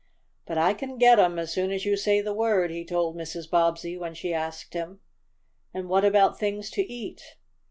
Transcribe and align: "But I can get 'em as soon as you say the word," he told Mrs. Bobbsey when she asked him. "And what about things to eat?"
"But 0.47 0.57
I 0.57 0.73
can 0.73 0.97
get 0.97 1.19
'em 1.19 1.37
as 1.37 1.53
soon 1.53 1.71
as 1.71 1.85
you 1.85 1.95
say 1.95 2.21
the 2.21 2.33
word," 2.33 2.71
he 2.71 2.83
told 2.83 3.15
Mrs. 3.15 3.47
Bobbsey 3.47 3.95
when 3.99 4.15
she 4.15 4.33
asked 4.33 4.73
him. 4.73 4.99
"And 5.75 5.89
what 5.89 6.03
about 6.03 6.39
things 6.39 6.71
to 6.71 6.81
eat?" 6.81 7.21